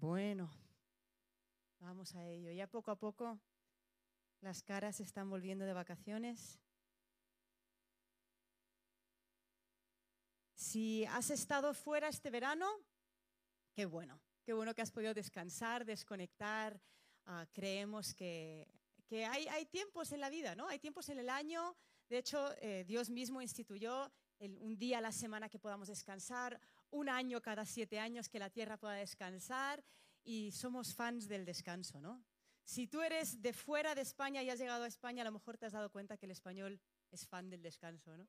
[0.00, 0.50] Bueno,
[1.78, 2.50] vamos a ello.
[2.50, 3.38] Ya poco a poco
[4.40, 6.58] las caras están volviendo de vacaciones.
[10.54, 12.66] Si has estado fuera este verano,
[13.74, 16.80] qué bueno, qué bueno que has podido descansar, desconectar.
[17.26, 18.66] Ah, creemos que,
[19.28, 20.66] hay, tiempos en la vida, ¿no?
[20.66, 21.76] Hay tiempos en el año.
[22.08, 26.58] De hecho, eh, Dios mismo instituyó un día a la semana que podamos descansar,
[26.90, 29.84] un año cada siete años que la tierra pueda descansar
[30.22, 32.22] y somos fans del descanso, ¿no?
[32.64, 35.58] Si tú eres de fuera de España y has llegado a España, a lo mejor
[35.58, 36.80] te has dado cuenta que el español
[37.10, 38.28] es fan del descanso, ¿no?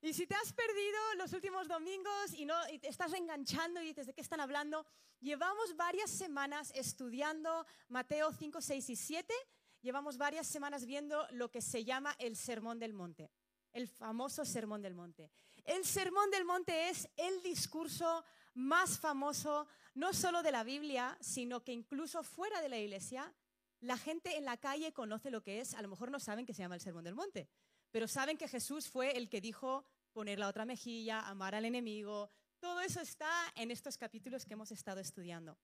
[0.00, 4.06] Y si te has perdido los últimos domingos y, no, te estás enganchando y dices,
[4.06, 4.86] ¿de qué están hablando?
[5.20, 9.34] Llevamos varias semanas estudiando Mateo 5, 6 y 7.
[9.82, 13.32] Llevamos varias semanas viendo lo que se llama el Sermón del Monte
[13.72, 15.30] el famoso Sermón del Monte.
[15.68, 21.62] El Sermón del Monte es el discurso más famoso, no solo de la Biblia, sino
[21.62, 23.34] que incluso fuera de la iglesia,
[23.80, 26.54] la gente en la calle conoce lo que es, a lo mejor no saben que
[26.54, 27.50] se llama el Sermón del Monte,
[27.90, 32.30] pero saben que Jesús fue el que dijo poner la otra mejilla, amar al enemigo,
[32.60, 35.58] todo eso está en estos capítulos que hemos estado estudiando.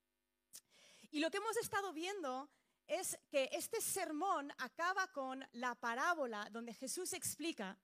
[1.13, 2.51] Y lo que hemos estado viendo
[2.87, 7.79] es que este sermón acaba con la parábola donde Jesús explica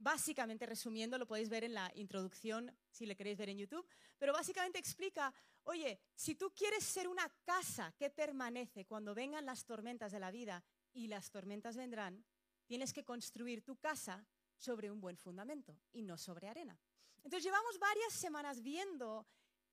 [0.00, 3.86] básicamente resumiendo, lo podéis ver en la introducción si le queréis ver en YouTube,
[4.18, 5.32] pero básicamente explica,
[5.64, 10.30] oye, si tú quieres ser una casa que permanece cuando vengan las tormentas de la
[10.30, 12.24] vida y las tormentas vendrán,
[12.66, 16.78] tienes que construir tu casa sobre un buen fundamento y no sobre arena.
[17.18, 19.26] Entonces llevamos varias semanas viendo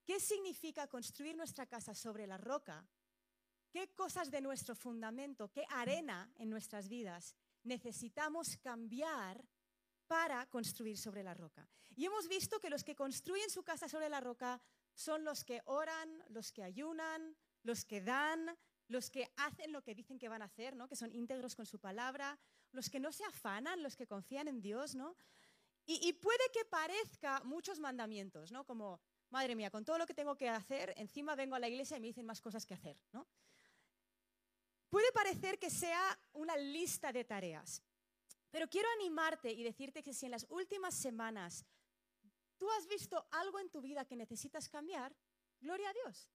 [0.03, 2.85] qué significa construir nuestra casa sobre la roca,
[3.71, 9.43] qué cosas de nuestro fundamento, qué arena en nuestras vidas necesitamos cambiar
[10.07, 11.67] para construir sobre la roca.
[11.95, 14.61] Y hemos visto que los que construyen su casa sobre la roca
[14.93, 19.95] son los que oran, los que ayunan, los que dan, los que hacen lo que
[19.95, 20.87] dicen que van a hacer, ¿no?
[20.87, 22.39] que son íntegros con su palabra,
[22.71, 24.95] los que no se afanan, los que confían en Dios.
[24.95, 25.15] ¿no?
[25.85, 28.65] Y, y puede que parezca muchos mandamientos, ¿no?
[28.65, 31.97] como, madre mía, con todo lo que tengo que hacer, encima vengo a la iglesia
[31.97, 32.97] y me dicen más cosas que hacer.
[33.11, 33.27] ¿no?
[34.89, 37.81] Puede parecer que sea una lista de tareas,
[38.51, 41.65] pero quiero animarte y decirte que si en las últimas semanas
[42.57, 45.15] tú has visto algo en tu vida que necesitas cambiar,
[45.59, 46.29] gloria a Dios.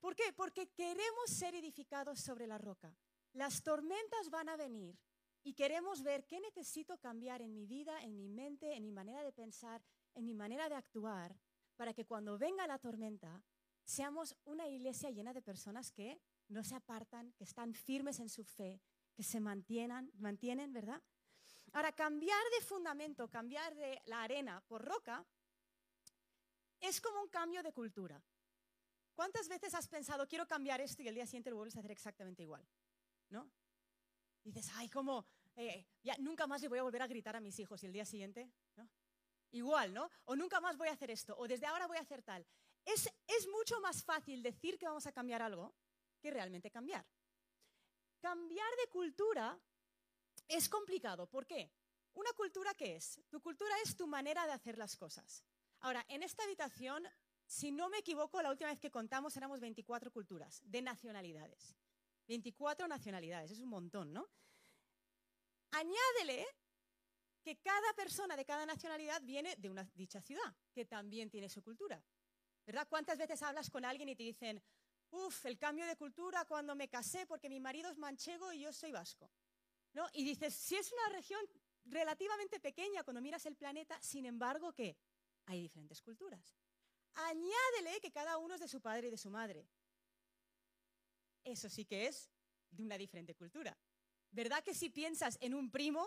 [0.00, 0.32] ¿Por qué?
[0.32, 2.96] Porque queremos ser edificados sobre la roca.
[3.32, 4.98] Las tormentas van a venir
[5.42, 9.22] y queremos ver qué necesito cambiar en mi vida, en mi mente, en mi manera
[9.22, 9.82] de pensar,
[10.14, 11.38] en mi manera de actuar,
[11.76, 13.44] para que cuando venga la tormenta
[13.84, 18.44] seamos una iglesia llena de personas que no se apartan, que están firmes en su
[18.44, 18.80] fe,
[19.14, 21.02] que se mantienen, mantienen, ¿verdad?
[21.76, 25.22] Ahora, cambiar de fundamento, cambiar de la arena por roca,
[26.80, 28.18] es como un cambio de cultura.
[29.14, 31.90] ¿Cuántas veces has pensado, quiero cambiar esto y el día siguiente lo vuelves a hacer
[31.90, 32.66] exactamente igual?
[33.28, 33.50] ¿No?
[34.42, 37.58] dices, ay, como, eh, ya nunca más le voy a volver a gritar a mis
[37.58, 38.50] hijos y el día siguiente.
[39.50, 40.10] Igual, ¿no?
[40.24, 42.46] O nunca más voy a hacer esto, o desde ahora voy a hacer tal.
[42.86, 45.74] Es mucho más fácil decir que vamos a cambiar algo
[46.22, 47.04] que realmente cambiar.
[48.22, 49.60] Cambiar de cultura
[50.48, 51.26] es complicado.
[51.26, 51.70] ¿Por qué?
[52.14, 53.20] ¿Una cultura qué es?
[53.28, 55.44] Tu cultura es tu manera de hacer las cosas.
[55.80, 57.06] Ahora, en esta habitación,
[57.46, 61.76] si no me equivoco, la última vez que contamos éramos 24 culturas de nacionalidades.
[62.26, 64.28] 24 nacionalidades, es un montón, ¿no?
[65.70, 66.46] Añádele
[67.42, 71.62] que cada persona de cada nacionalidad viene de una dicha ciudad, que también tiene su
[71.62, 72.02] cultura.
[72.64, 72.88] ¿Verdad?
[72.88, 74.60] ¿Cuántas veces hablas con alguien y te dicen,
[75.10, 78.72] uff, el cambio de cultura cuando me casé porque mi marido es manchego y yo
[78.72, 79.30] soy vasco?
[80.12, 81.40] Y dices, si es una región
[81.84, 84.96] relativamente pequeña cuando miras el planeta, sin embargo, ¿qué?
[85.46, 86.56] Hay diferentes culturas.
[87.14, 89.66] Añádele que cada uno es de su padre y de su madre.
[91.44, 92.30] Eso sí que es
[92.70, 93.76] de una diferente cultura.
[94.30, 96.06] ¿Verdad que si piensas en un primo,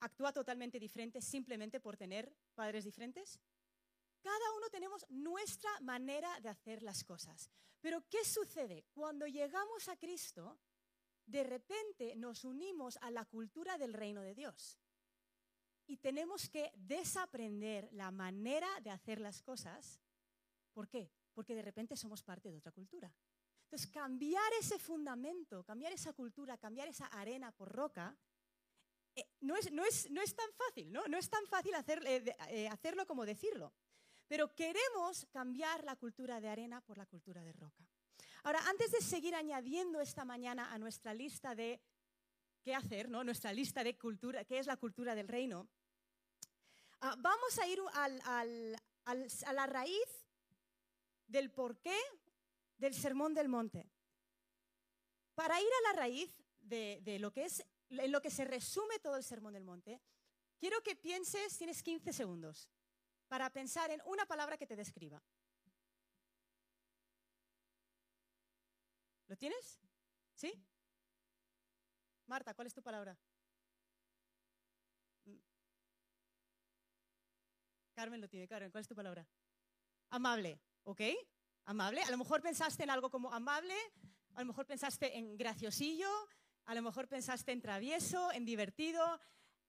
[0.00, 3.40] actúa totalmente diferente simplemente por tener padres diferentes?
[4.20, 7.50] Cada uno tenemos nuestra manera de hacer las cosas.
[7.80, 8.84] Pero ¿qué sucede?
[8.92, 10.58] Cuando llegamos a Cristo,
[11.26, 14.78] de repente nos unimos a la cultura del reino de Dios.
[15.86, 20.00] Y tenemos que desaprender la manera de hacer las cosas.
[20.72, 21.10] ¿Por qué?
[21.34, 23.12] Porque de repente somos parte de otra cultura.
[23.64, 28.16] Entonces, cambiar ese fundamento, cambiar esa cultura, cambiar esa arena por roca,
[29.14, 29.66] eh, no, es,
[30.34, 31.06] tan fácil, ¿no?
[31.08, 33.72] No es tan fácil eh, eh, hacerlo como decirlo.
[34.28, 37.86] Pero queremos cambiar la cultura de arena por la cultura de roca.
[38.44, 41.80] Ahora, antes de seguir añadiendo esta mañana a nuestra lista de
[42.62, 43.24] qué hacer, ¿no?
[43.24, 45.68] nuestra lista de cultura, qué es la cultura del reino,
[47.00, 50.26] ah, vamos a ir a la raíz
[51.26, 51.96] del porqué
[52.76, 53.88] del Sermón del Monte.
[55.34, 56.30] Para ir a la raíz
[56.60, 60.00] de, lo que es, en lo que se resume todo el Sermón del Monte,
[60.58, 62.68] quiero que pienses, tienes 15 segundos,
[63.28, 65.22] para pensar en una palabra que te describa.
[69.32, 69.80] ¿Lo tienes?
[70.34, 70.52] ¿Sí?
[72.26, 73.18] Marta, ¿cuál es tu palabra?
[75.24, 75.38] Mm.
[77.94, 79.26] Carmen lo tiene, Carmen, ¿cuál es tu palabra?
[80.10, 81.00] Amable, ¿ok?
[81.64, 82.02] Amable.
[82.02, 83.74] A lo mejor pensaste en algo como amable,
[84.34, 86.10] a lo mejor pensaste en graciosillo,
[86.66, 89.18] a lo mejor pensaste en travieso, en divertido.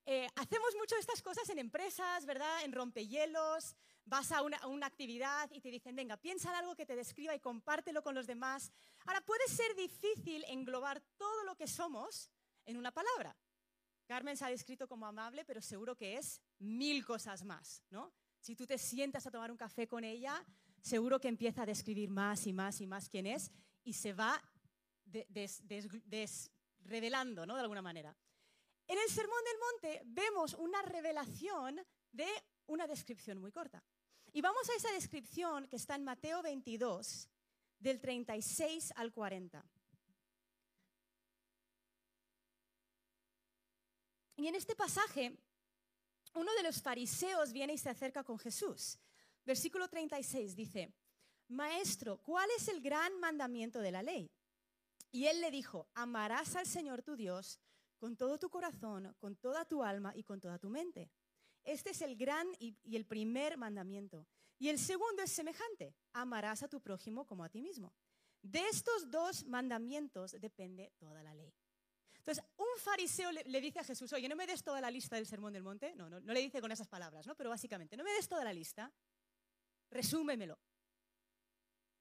[0.06, 2.64] Eh, hacemos mucho estas cosas en empresas, ¿verdad?
[2.66, 6.96] En rompehielos, vas a una, actividad y te dicen, venga, piensa en algo que te
[6.96, 8.72] describa y compártelo con los demás.
[9.06, 12.30] Ahora, puede ser difícil englobar todo lo que somos
[12.66, 13.36] en una palabra.
[14.06, 18.12] Carmen se ha descrito como amable, pero seguro que es mil cosas más, ¿no?
[18.42, 20.46] Si tú te sientas a tomar un café con ella,
[20.82, 23.52] seguro que empieza a describir más y más y más quién es
[23.86, 24.42] y se va
[26.82, 27.56] revelando, ¿no?
[27.56, 28.14] De alguna manera.
[28.88, 31.80] En el Sermón del Monte vemos una revelación
[32.12, 32.28] de
[32.68, 33.84] una descripción muy corta.
[34.32, 37.30] Y vamos a esa descripción que está en Mateo 22,
[37.80, 39.64] del 36 al 40.
[44.38, 45.38] Y en este pasaje,
[46.34, 48.98] uno de los fariseos viene y se acerca con Jesús.
[49.46, 50.94] Versículo 36 dice,
[51.50, 54.32] Maestro, ¿cuál es el gran mandamiento de la ley?
[55.12, 57.60] Y él le dijo, amarás al Señor tu Dios
[58.04, 61.10] con todo tu corazón, con toda tu alma y con toda tu mente.
[61.64, 64.28] Este es el gran y, el primer mandamiento.
[64.60, 67.94] Y el segundo es semejante, amarás a tu prójimo como a ti mismo.
[68.42, 71.54] De estos dos mandamientos depende toda la ley.
[72.18, 75.26] Entonces, un fariseo le, dice a Jesús, oye, no me des toda la lista del
[75.26, 75.96] sermón del monte.
[75.96, 77.36] No, no, no le dice con esas palabras, ¿no?
[77.36, 78.92] Pero básicamente, no me des toda la lista,
[79.90, 80.60] resúmemelo.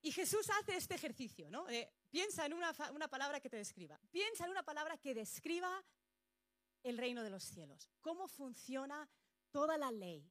[0.02, 1.64] Y Jesús hace este ejercicio, ¿no?
[2.10, 2.72] piensa en una,
[3.08, 3.98] palabra que te describa.
[4.10, 5.82] Piensa en una palabra que describa
[6.82, 7.88] el reino de los cielos.
[8.00, 9.08] Cómo funciona
[9.52, 10.28] toda la ley.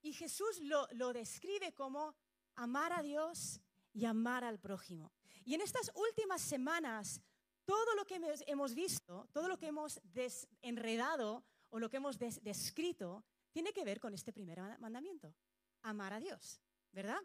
[0.00, 2.14] Y Jesús lo, describe como
[2.54, 3.60] amar a Dios
[3.92, 5.12] y amar al prójimo.
[5.44, 7.20] Y en estas últimas semanas,
[7.64, 13.24] todo lo que hemos visto, todo lo que hemos desenredado o lo que hemos descrito,
[13.50, 15.34] tiene que ver con este primer mandamiento,
[15.82, 16.60] amar a Dios,
[16.92, 17.20] ¿verdad?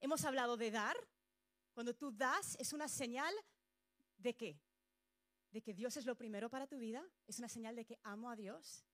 [0.00, 0.96] Hemos hablado de dar.
[1.72, 3.34] Cuando tú das, es una señal
[4.16, 4.60] de qué?
[5.50, 7.02] De que Dios es lo primero para tu vida.
[7.26, 8.84] Es una señal de que amo a Dios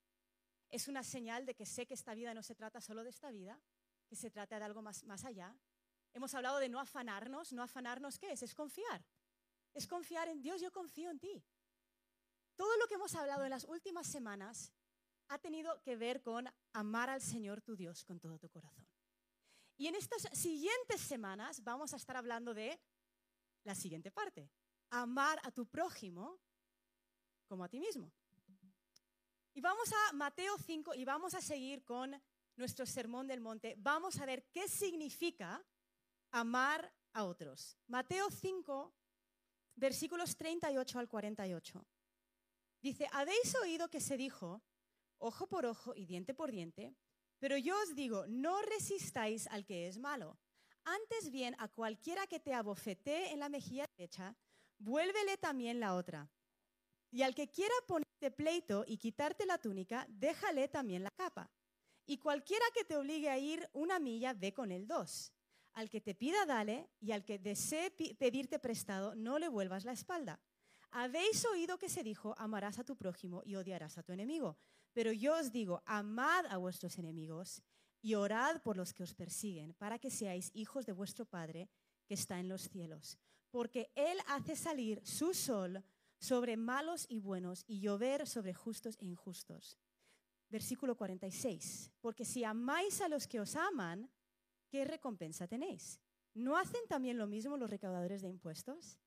[0.70, 3.30] es una señal de que sé que esta vida no se trata solo de esta
[3.30, 3.58] vida,
[4.06, 5.56] que se trata de algo más, más allá.
[6.12, 7.52] Hemos hablado de no afanarnos.
[7.52, 8.42] ¿No afanarnos qué es?
[8.42, 9.04] Es confiar.
[9.72, 11.44] Es confiar en Dios, yo confío en ti.
[12.56, 14.72] Todo lo que hemos hablado en las últimas semanas
[15.28, 18.87] ha tenido que ver con amar al Señor tu Dios con todo tu corazón.
[19.78, 22.80] Y en estas siguientes semanas vamos a estar hablando de
[23.62, 24.50] la siguiente parte,
[24.90, 26.40] amar a tu prójimo
[27.46, 28.12] como a ti mismo.
[29.54, 32.20] Y vamos a Mateo 5 y vamos a seguir con
[32.56, 33.76] nuestro sermón del monte.
[33.78, 35.64] Vamos a ver qué significa
[36.32, 37.78] amar a otros.
[37.86, 38.92] Mateo 5,
[39.76, 41.86] versículos 38 al 48.
[42.82, 44.60] Dice, habéis oído que se dijo,
[45.18, 46.96] ojo por ojo y diente por diente,
[47.38, 50.38] pero yo os digo, no resistáis al que es malo.
[50.84, 54.34] Antes bien, a cualquiera que te abofetee en la mejilla derecha,
[54.78, 56.30] vuélvele también la otra.
[57.10, 61.50] Y al que quiera ponerte pleito y quitarte la túnica, déjale también la capa.
[62.06, 65.32] Y cualquiera que te obligue a ir una milla, ve con él dos.
[65.74, 69.92] Al que te pida, dale, y al que desee pedirte prestado, no le vuelvas la
[69.92, 70.40] espalda.
[70.90, 74.56] Habéis oído que se dijo, amarás a tu prójimo y odiarás a tu enemigo.
[74.98, 77.62] Pero yo os digo, amad a vuestros enemigos
[78.02, 81.70] y orad por los que os persiguen, para que seáis hijos de vuestro Padre
[82.04, 83.16] que está en los cielos.
[83.52, 85.84] Porque Él hace salir su sol
[86.18, 89.78] sobre malos y buenos y llover sobre justos e injustos.
[90.50, 91.92] Versículo 46.
[92.00, 94.10] Porque si amáis a los que os aman,
[94.68, 96.00] ¿qué recompensa tenéis?
[96.34, 98.98] ¿No hacen también lo mismo los recaudadores de impuestos?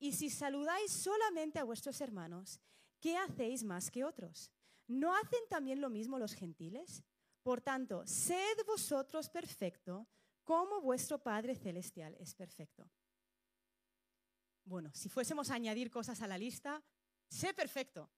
[0.00, 2.58] Y si saludáis solamente a vuestros hermanos,
[2.98, 4.50] ¿qué hacéis más que otros?
[4.88, 7.02] ¿No hacen también lo mismo los gentiles?
[7.42, 10.08] Por tanto, sed vosotros perfecto,
[10.44, 12.88] como vuestro Padre Celestial es perfecto.
[14.64, 16.82] Bueno, si fuésemos a añadir cosas a la lista,
[17.28, 18.10] sé perfecto.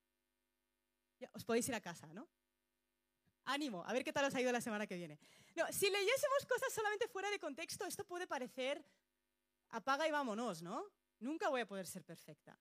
[1.35, 2.29] os podéis ir a casa, ¿no?
[3.45, 5.19] Ánimo, a ver qué tal os ha ido la semana que viene.
[5.57, 8.85] No, si leyésemos cosas solamente fuera de contexto, esto puede parecer
[9.71, 10.85] apaga y vámonos, ¿no?
[11.21, 12.59] Nunca voy a poder ser perfecta.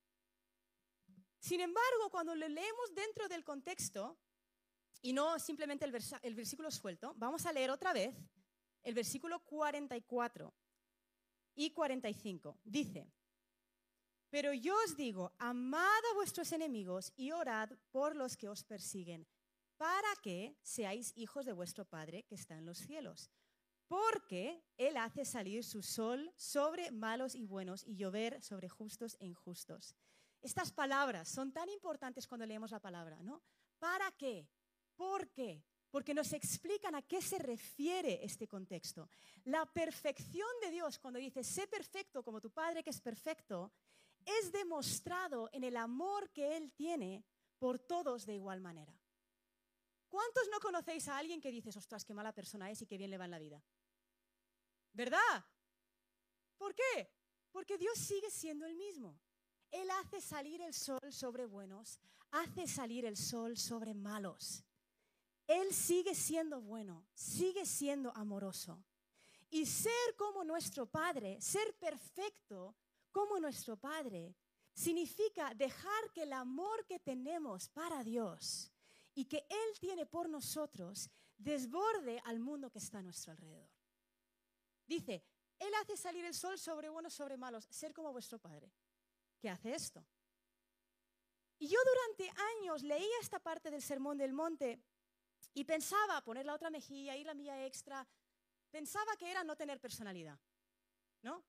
[1.39, 4.17] Sin embargo, cuando lo leemos dentro del contexto
[5.01, 8.15] y no simplemente el, el versículo suelto, vamos a leer otra vez
[8.83, 10.53] el versículo 44
[11.55, 12.59] y 45.
[12.63, 13.11] Dice,
[14.29, 19.27] pero yo os digo, amad a vuestros enemigos y orad por los que os persiguen,
[19.77, 23.31] para que seáis hijos de vuestro Padre que está en los cielos.
[23.87, 29.25] Porque Él hace salir su sol sobre malos y buenos y llover sobre justos e
[29.25, 29.95] injustos.
[30.47, 33.43] Estas palabras son tan importantes cuando leemos la palabra, ¿no?
[33.79, 34.47] ¿Para qué?
[34.95, 35.61] ¿Por qué?
[35.91, 39.09] Porque nos explican a qué se refiere este contexto.
[39.43, 43.73] La perfección de Dios, cuando dice, sé perfecto como tu Padre que es perfecto,
[44.23, 47.25] es demostrado en el amor que Él tiene
[47.59, 48.97] por todos de igual manera.
[50.07, 53.11] ¿Cuántos no conocéis a alguien que dices, ostras, qué mala persona es y qué bien
[53.11, 53.61] le va en la vida?
[54.93, 55.45] ¿Verdad?
[56.57, 57.11] ¿Por qué?
[57.51, 59.19] Porque Dios sigue siendo el mismo.
[59.71, 61.99] Él hace salir el sol sobre buenos,
[62.31, 64.63] hace salir el sol sobre malos.
[65.47, 68.83] Él sigue siendo bueno, sigue siendo amoroso.
[69.49, 72.75] Y ser como nuestro Padre, ser perfecto,
[73.11, 74.35] como nuestro Padre,
[74.73, 78.71] significa dejar que el amor que tenemos para Dios
[79.15, 83.69] y que Él tiene por nosotros desborde al mundo que está a nuestro alrededor.
[84.85, 85.23] Dice,
[85.59, 88.71] Él hace salir el sol sobre buenos, sobre malos, ser como vuestro Padre,
[89.39, 90.05] que hace esto.
[91.59, 94.79] Y yo durante años leía esta parte del Sermón del Monte
[95.53, 98.07] y pensaba poner la otra mejilla, ir la mía extra,
[98.69, 100.39] pensaba que era no tener personalidad,
[101.23, 101.43] ¿no?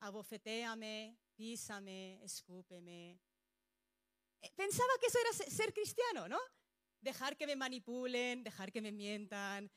[0.00, 3.18] abofetéame, písame, escúpeme.
[4.42, 6.38] Eh, pensaba que eso era ser cristiano, ¿no?
[7.00, 9.70] Dejar que me manipulen, dejar que me mientan.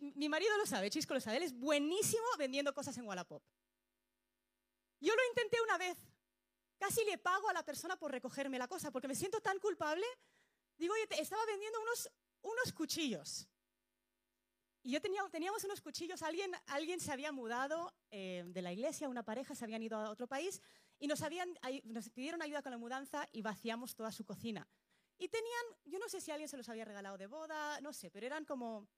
[0.00, 3.42] mi marido lo sabe, Chisco lo sabe, él es buenísimo vendiendo cosas en Wallapop.
[5.00, 5.98] Yo lo intenté una vez.
[6.82, 10.04] Casi le pago a la persona por recogerme la cosa, porque me siento tan culpable.
[10.76, 12.10] Digo, oye, estaba vendiendo unos,
[12.40, 13.46] unos cuchillos.
[14.82, 19.08] Y yo tenía, teníamos unos cuchillos, alguien, alguien se había mudado eh, de la iglesia,
[19.08, 20.60] una pareja se habían ido a otro país
[20.98, 24.68] y nos, habían, nos pidieron ayuda con la mudanza y vaciamos toda su cocina.
[25.18, 28.10] Y tenían, yo no sé si alguien se los había regalado de boda, no sé,
[28.10, 28.88] pero eran como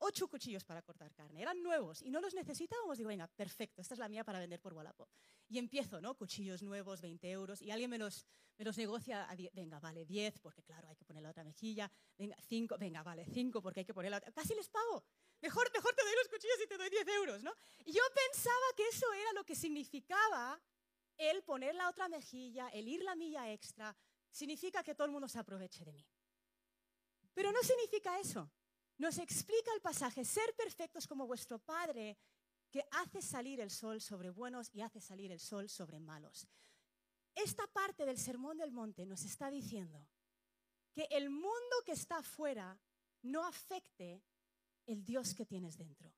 [0.00, 1.42] ocho cuchillos para cortar carne.
[1.42, 2.98] Eran nuevos y no los necesitábamos.
[2.98, 5.08] Digo, venga, perfecto, esta es la mía para vender por Wallapop.
[5.48, 6.16] Y empiezo, ¿no?
[6.16, 8.26] Cuchillos nuevos, 20 euros, y alguien me los,
[8.56, 11.90] me los negocia a venga, vale, 10, porque claro, hay que poner la otra mejilla.
[12.16, 14.32] Venga, 5, venga, vale, 5, porque hay que poner la otra.
[14.32, 15.04] Casi les pago.
[15.40, 17.52] Mejor, mejor te doy los cuchillos y te doy 10 euros, ¿no?
[17.84, 20.60] Y yo pensaba que eso era lo que significaba
[21.16, 23.94] el poner la otra mejilla, el ir la milla extra,
[24.30, 26.06] significa que todo el mundo se aproveche de mí.
[27.34, 28.50] Pero no significa eso.
[29.00, 32.18] Nos explica el pasaje, ser perfectos como vuestro Padre,
[32.70, 36.46] que hace salir el sol sobre buenos y hace salir el sol sobre malos.
[37.34, 40.06] Esta parte del Sermón del Monte nos está diciendo
[40.92, 42.78] que el mundo que está afuera
[43.22, 44.22] no afecte
[44.84, 46.12] el Dios que tienes dentro.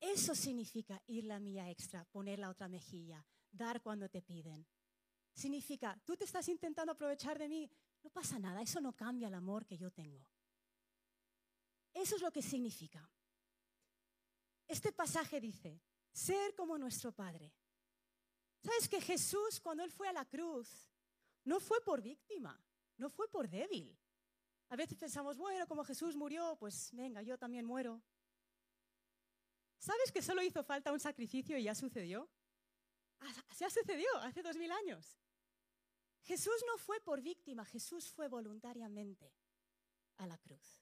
[0.00, 4.66] Eso significa ir la mía extra, poner la otra mejilla, dar cuando te piden.
[5.34, 7.70] Significa, tú te estás intentando aprovechar de mí,
[8.02, 10.26] no pasa nada, eso no cambia el amor que yo tengo.
[11.92, 13.08] Eso es lo que significa.
[14.66, 15.80] Este pasaje dice,
[16.12, 17.52] ser como nuestro Padre.
[18.62, 20.68] ¿Sabes que Jesús cuando Él fue a la cruz
[21.44, 22.58] no fue por víctima,
[22.96, 23.98] no fue por débil?
[24.68, 28.02] A veces pensamos, bueno, como Jesús murió, pues venga, yo también muero.
[29.78, 32.30] ¿Sabes que solo hizo falta un sacrificio y ya sucedió?
[33.54, 35.18] Se ha sucedido hace dos mil años.
[36.22, 39.34] Jesús no fue por víctima, Jesús fue voluntariamente
[40.18, 40.81] a la cruz.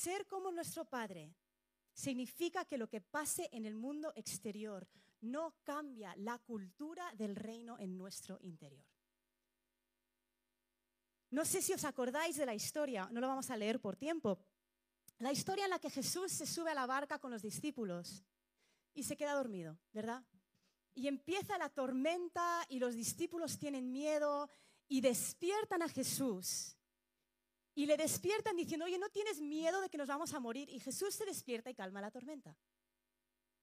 [0.00, 1.36] Ser como nuestro Padre
[1.92, 4.88] significa que lo que pase en el mundo exterior
[5.20, 8.86] no cambia la cultura del reino en nuestro interior.
[11.30, 14.38] No sé si os acordáis de la historia, no lo vamos a leer por tiempo.
[15.18, 18.24] La historia en la que Jesús se sube a la barca con los discípulos
[18.94, 20.24] y se queda dormido, ¿verdad?
[20.94, 24.48] Y empieza la tormenta y los discípulos tienen miedo
[24.88, 26.79] y despiertan a Jesús
[27.74, 30.68] y le despiertan diciendo, oye, ¿no tienes miedo de que nos vamos a morir?
[30.68, 32.56] Y Jesús se despierta y calma la tormenta.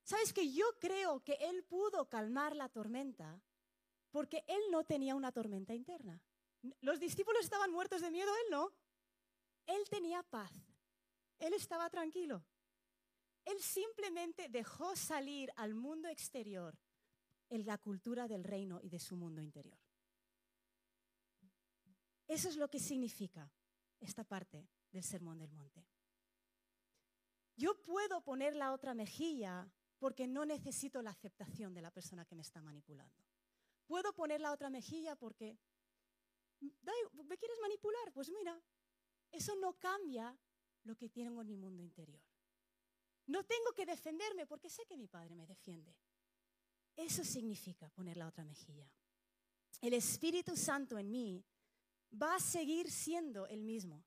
[0.03, 3.41] ¿Sabes que yo creo que Él pudo calmar la tormenta
[4.09, 6.21] porque Él no tenía una tormenta interna?
[6.81, 8.73] Los discípulos estaban muertos de miedo, Él no.
[9.65, 10.51] Él tenía paz.
[11.39, 12.43] Él estaba tranquilo.
[13.43, 16.77] Él simplemente dejó salir al mundo exterior
[17.49, 19.77] en la cultura del reino y de su mundo interior.
[22.27, 23.49] Eso es lo que significa
[23.99, 25.85] esta parte del Sermón del Monte.
[27.55, 32.35] Yo puedo poner la otra mejilla porque no necesito la aceptación de la persona que
[32.35, 33.23] me está manipulando.
[33.87, 35.57] Puedo poner la otra mejilla porque,
[36.59, 38.11] ¿me quieres manipular?
[38.13, 38.61] Pues mira,
[39.31, 40.37] eso no cambia
[40.83, 42.21] lo que tengo en mi mundo interior.
[43.25, 45.95] No tengo que defenderme porque sé que mi Padre me defiende.
[46.95, 48.89] Eso significa poner la otra mejilla.
[49.81, 51.43] El Espíritu Santo en mí
[52.11, 54.03] va a seguir siendo el mismo.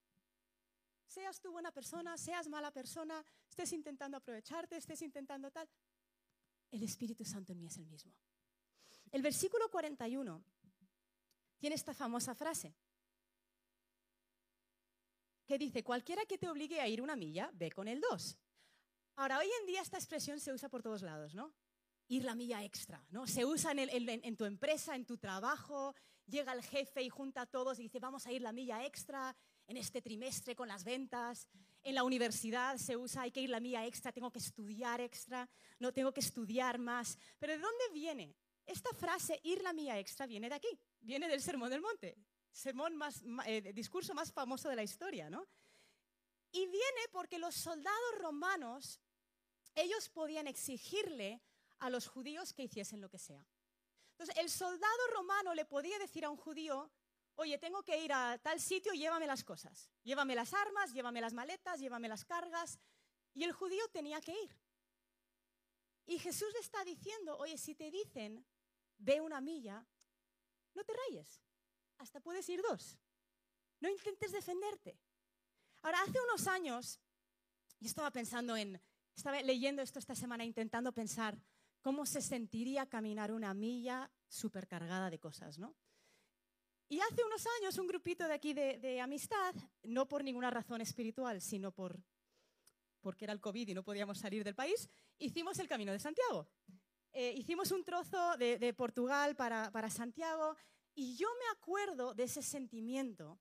[1.07, 5.69] Seas tú buena persona, seas mala persona, estés intentando aprovecharte, estés intentando tal,
[6.71, 8.12] el Espíritu Santo en mí es el mismo.
[9.11, 10.45] El versículo 41
[11.59, 12.75] tiene esta famosa frase
[15.47, 18.38] que dice, cualquiera que te obligue a ir una milla, ve con el 2.
[19.16, 21.52] Ahora, hoy en día esta expresión se usa por todos lados, ¿no?
[22.11, 23.26] Ir la milla extra, ¿no?
[23.26, 25.95] Se usa en, tu empresa, en tu trabajo,
[26.26, 29.35] llega el jefe y junta a todos y dice, vamos a ir la milla extra
[29.67, 31.49] en este trimestre con las ventas.
[31.83, 35.49] En la universidad se usa, hay que ir la milla extra, tengo que estudiar extra,
[35.79, 37.17] no tengo que estudiar más.
[37.38, 38.37] Pero ¿de dónde viene?
[38.67, 42.19] Esta frase, ir la milla extra, viene de aquí, viene del Sermón del Monte
[42.52, 45.47] sermón más, eh, discurso más famoso de la historia, ¿no?
[46.52, 49.00] Y viene porque los soldados romanos,
[49.75, 51.40] ellos podían exigirle
[51.80, 53.44] a los judíos que hiciesen lo que sea.
[54.12, 56.90] Entonces, el soldado romano le podía decir a un judío,
[57.37, 61.32] oye, tengo que ir a tal sitio, llévame las cosas, llévame las armas, llévame las
[61.32, 62.78] maletas, llévame las cargas,
[63.32, 64.56] y el judío tenía que ir.
[66.06, 68.44] Y Jesús le está diciendo, oye, si te dicen,
[68.99, 69.87] ve una milla,
[70.75, 71.40] no te rayes,
[71.99, 72.99] hasta puedes ir dos.
[73.80, 74.99] No intentes defenderte.
[75.82, 77.00] Ahora, hace unos años,
[77.78, 78.78] yo estaba pensando en,
[79.16, 81.38] estaba leyendo esto esta semana, intentando pensar
[81.80, 85.75] cómo se sentiría caminar una milla supercargada de cosas, ¿no?
[86.88, 91.40] Y hace unos años un grupito de aquí de, amistad, no por ninguna razón espiritual,
[91.40, 92.02] sino por,
[93.00, 96.49] porque era el COVID y no podíamos salir del país, hicimos el Camino de Santiago.
[97.12, 100.56] Eh, hicimos un trozo de, Portugal para, para Santiago
[100.94, 103.38] y yo me acuerdo de ese sentimiento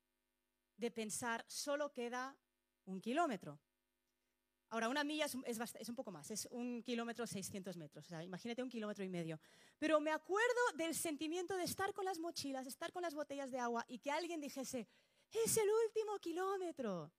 [0.78, 2.38] de pensar, solo queda
[2.86, 3.60] un kilómetro.
[4.72, 8.62] Ahora, una milla es, un poco más, es un kilómetro 600 metros, o sea, imagínate
[8.62, 9.40] un kilómetro y medio.
[9.80, 13.58] Pero me acuerdo del sentimiento de estar con las mochilas, estar con las botellas de
[13.58, 14.88] agua y que alguien dijese,
[15.32, 17.12] es el último kilómetro.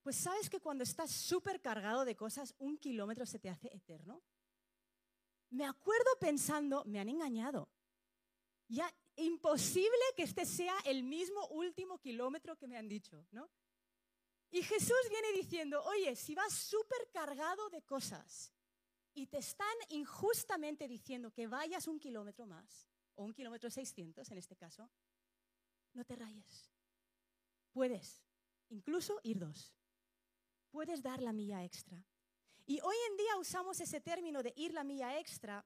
[0.00, 4.22] Pues sabes que cuando estás súper cargado de cosas, un kilómetro se te hace eterno.
[5.50, 7.68] Me acuerdo pensando, me han engañado.
[8.68, 13.50] Ya imposible que este sea el mismo último kilómetro que me han dicho, ¿no?
[14.50, 18.52] Y Jesús viene diciendo, oye, si vas súper cargado de cosas
[19.14, 24.38] y te están injustamente diciendo que vayas un kilómetro más, o un kilómetro 600 en
[24.38, 24.88] este caso,
[25.94, 26.70] no te rayes.
[27.72, 28.22] Puedes
[28.68, 29.74] incluso ir dos.
[30.70, 32.04] Puedes dar la milla extra.
[32.66, 35.64] Y hoy en día usamos ese término de ir la milla extra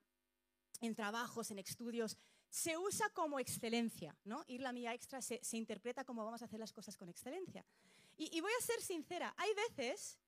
[0.79, 2.17] en trabajos, en estudios,
[2.49, 4.43] se usa como excelencia, ¿no?
[4.47, 7.65] Ir la mía extra se, interpreta como vamos a hacer las cosas con excelencia.
[8.23, 10.19] Y, voy a ser sincera, hay veces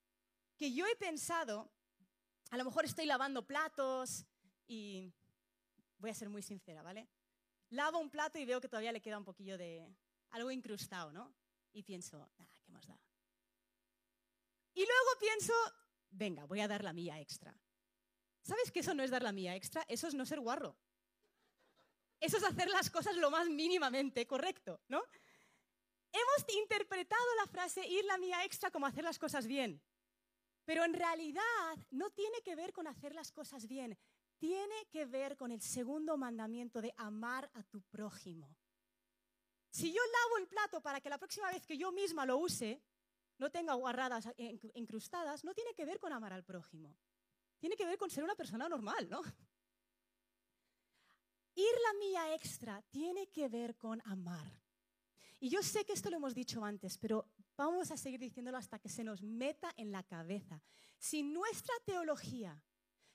[0.58, 1.72] que yo he pensado,
[2.50, 4.26] a lo mejor estoy lavando platos
[4.66, 5.14] y
[6.00, 7.08] voy a ser muy sincera, ¿vale?
[7.70, 9.88] Lavo un plato y veo que todavía le queda un poquillo de
[10.32, 11.36] algo incrustado, ¿no?
[11.72, 13.00] Y pienso, ah, ¿qué más da?
[14.74, 15.54] Y luego pienso,
[16.10, 17.56] venga, voy a dar la mía extra.
[18.42, 19.86] ¿Sabes que eso no es dar la mía extra?
[19.88, 20.76] Eso es no ser guarro.
[22.20, 25.04] Eso es hacer las cosas lo más mínimamente correcto, ¿no?
[26.14, 29.82] Hemos interpretado la frase ir la mía extra como hacer las cosas bien.
[30.64, 31.44] Pero en realidad
[31.90, 33.98] no tiene que ver con hacer las cosas bien.
[34.38, 38.56] Tiene que ver con el segundo mandamiento de amar a tu prójimo.
[39.72, 42.80] Si yo lavo el plato para que la próxima vez que yo misma lo use
[43.40, 46.96] no tenga guarradas incrustadas, no tiene que ver con amar al prójimo.
[47.58, 49.22] Tiene que ver con ser una persona normal, ¿no?
[51.56, 54.63] Ir la mía extra tiene que ver con amar.
[55.44, 57.28] Y yo sé que esto lo hemos dicho antes, pero
[57.58, 60.62] vamos a seguir diciéndolo hasta que se nos meta en la cabeza.
[60.98, 62.64] Si nuestra teología,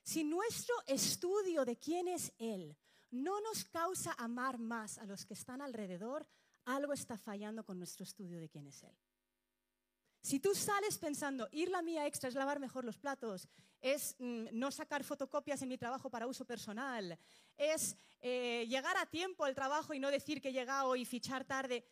[0.03, 2.77] si nuestro estudio de quién es Él
[3.09, 6.27] no nos causa amar más a los que están alrededor,
[6.65, 8.95] algo está fallando con nuestro estudio de quién es Él.
[10.21, 13.47] Si tú sales pensando, ir la mía extra es lavar mejor los platos,
[13.81, 17.17] es mm, no sacar fotocopias en mi trabajo para uso personal,
[17.57, 21.45] es eh, llegar a tiempo al trabajo y no decir que he llegado y fichar
[21.45, 21.85] tarde,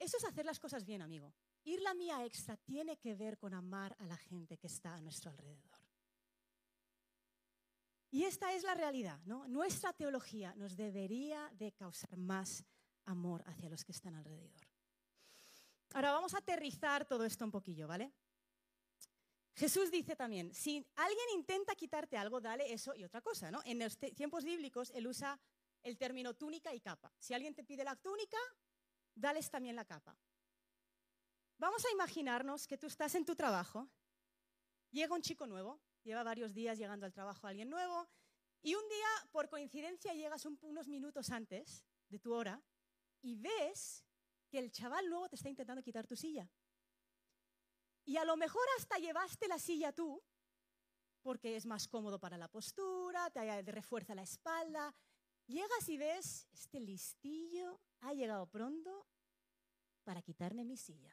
[0.00, 1.34] eso es hacer las cosas bien, amigo.
[1.62, 5.00] Ir la mía extra tiene que ver con amar a la gente que está a
[5.00, 5.78] nuestro alrededor.
[8.10, 9.46] Y esta es la realidad, ¿no?
[9.46, 12.64] Nuestra teología nos debería de causar más
[13.04, 14.66] amor hacia los que están alrededor.
[15.92, 18.10] Ahora vamos a aterrizar todo esto un poquillo, ¿vale?
[19.54, 23.60] Jesús dice también, si alguien intenta quitarte algo, dale eso y otra cosa, ¿no?
[23.66, 25.38] En los tiempos bíblicos él usa
[25.82, 27.12] el término túnica y capa.
[27.18, 28.38] Si alguien te pide la túnica,
[29.20, 30.16] dales también la capa.
[31.58, 33.88] Vamos a imaginarnos que tú estás en tu trabajo,
[34.90, 38.08] llega un chico nuevo lleva varios días llegando al trabajo alguien nuevo,
[38.62, 42.62] y un día, por coincidencia, llegas unos minutos antes de tu hora
[43.22, 44.04] y ves
[44.50, 46.50] que el chaval nuevo te está intentando quitar tu silla.
[48.04, 50.22] Y a lo mejor hasta llevaste la silla tú,
[51.22, 54.94] porque es más cómodo para la postura, te refuerza la espalda.
[55.50, 59.04] Llegas y ves, este listillo ha llegado pronto
[60.04, 61.12] para quitarme mi silla.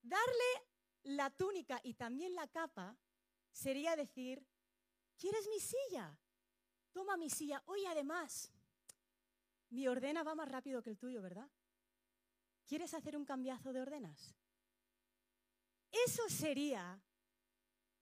[0.00, 0.66] Darle
[1.02, 2.96] la túnica y también la capa
[3.52, 4.42] sería decir,
[5.18, 6.18] ¿quieres mi silla?
[6.90, 7.62] Toma mi silla.
[7.66, 8.50] Oye, además,
[9.68, 11.50] mi ordena va más rápido que el tuyo, ¿verdad?
[12.64, 14.34] ¿Quieres hacer un cambiazo de ordenas?
[15.92, 16.98] Eso sería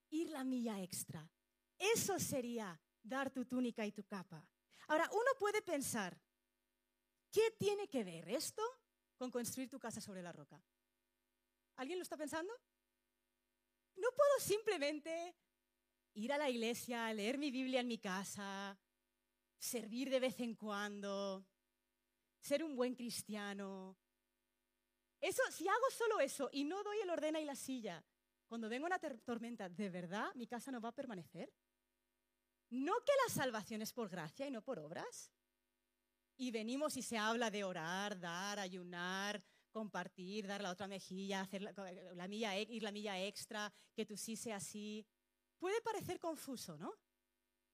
[0.09, 1.29] ir la milla extra.
[1.77, 4.47] Eso sería dar tu túnica y tu capa.
[4.87, 6.19] Ahora, uno puede pensar,
[7.31, 8.61] ¿qué tiene que ver esto
[9.17, 10.61] con construir tu casa sobre la roca?
[11.75, 12.53] ¿Alguien lo está pensando?
[13.95, 15.35] No puedo simplemente
[16.13, 18.77] ir a la iglesia, leer mi Biblia en mi casa,
[19.57, 21.45] servir de vez en cuando,
[22.39, 23.97] ser un buen cristiano.
[25.19, 28.03] Eso, si hago solo eso y no doy el ordena y la silla,
[28.47, 31.51] cuando venga una tormenta, ¿de verdad mi casa no va a permanecer?
[32.69, 35.31] ¿No que la salvación es por gracia y no por obras?
[36.35, 41.61] Y venimos y se habla de orar, dar, ayunar, compartir, dar la otra mejilla, hacer
[41.61, 45.05] la, milla, ir la milla extra, que tú sí sea así.
[45.57, 46.93] Puede parecer confuso, ¿no?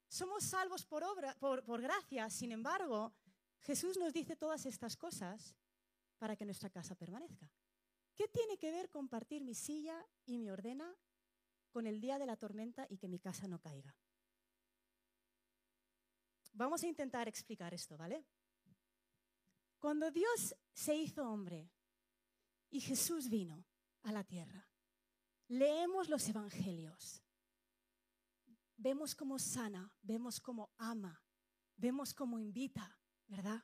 [0.08, 3.14] Somos salvos por, obra, por gracia, sin embargo,
[3.62, 5.56] Jesús nos dice todas estas cosas
[6.18, 7.50] para que nuestra casa permanezca.
[8.16, 10.96] ¿Qué tiene que ver compartir mi silla y mi ordena
[11.72, 13.96] con el día de la tormenta y que mi casa no caiga?
[16.54, 18.26] Vamos a intentar explicar esto, ¿vale?
[19.80, 21.70] Cuando Dios se hizo hombre
[22.70, 23.66] y Jesús vino
[24.04, 24.70] a la tierra,
[25.48, 27.22] leemos los evangelios,
[28.78, 31.22] vemos cómo sana, vemos cómo ama,
[31.76, 33.64] vemos cómo invita, ¿verdad?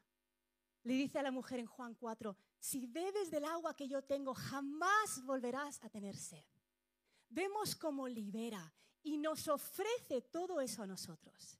[0.83, 4.33] Le dice a la mujer en Juan 4, si bebes del agua que yo tengo,
[4.33, 6.43] jamás volverás a tener sed.
[7.29, 8.73] Vemos cómo libera
[9.03, 11.58] y nos ofrece todo eso a nosotros.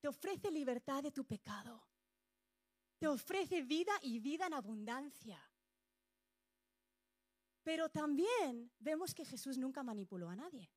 [0.00, 1.86] Te ofrece libertad de tu pecado.
[2.98, 5.40] Te ofrece vida y vida en abundancia.
[7.62, 10.70] Pero también vemos que Jesús nunca manipuló a nadie.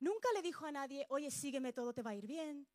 [0.00, 2.66] Nunca le dijo a nadie, oye, sígueme, todo te va a ir bien.